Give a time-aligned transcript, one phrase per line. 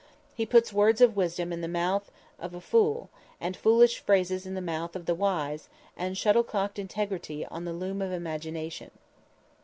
[0.33, 2.09] He puts words of wisdom in the mouth
[2.39, 7.45] of a fool, and foolish phrases in the mouth of the wise, and shuttlecocked integrity
[7.51, 8.89] in the loom of imagination.